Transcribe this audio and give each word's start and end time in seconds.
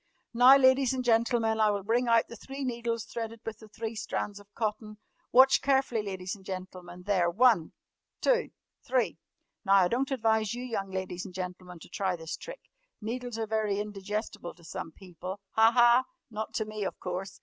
"Now, 0.33 0.57
ladies 0.57 0.93
and 0.95 1.03
gentlemen, 1.05 1.59
I 1.59 1.69
will 1.69 1.83
bring 1.83 2.07
out 2.07 2.27
the 2.27 2.35
three 2.35 2.63
needles 2.63 3.05
threaded 3.05 3.41
with 3.45 3.59
the 3.59 3.67
three 3.67 3.93
strands 3.93 4.39
of 4.39 4.51
cotton. 4.55 4.97
Watch 5.31 5.61
carefully, 5.61 6.01
ladies 6.01 6.35
and 6.35 6.43
gentlemen. 6.43 7.03
There! 7.05 7.29
One! 7.29 7.73
Two! 8.19 8.49
Three! 8.83 9.19
Now, 9.63 9.75
I 9.75 9.87
don't 9.89 10.09
advise 10.09 10.55
you 10.55 10.63
young 10.63 10.89
ladies 10.89 11.23
and 11.23 11.35
gentlemen 11.35 11.77
to 11.81 11.87
try 11.89 12.15
this 12.15 12.35
trick. 12.35 12.61
Needles 12.99 13.37
are 13.37 13.45
very 13.45 13.79
indigestible 13.79 14.55
to 14.55 14.63
some 14.63 14.91
people. 14.91 15.39
Ha! 15.51 15.71
Ha! 15.71 16.03
Not 16.31 16.55
to 16.55 16.65
me, 16.65 16.83
of 16.83 16.99
course! 16.99 17.39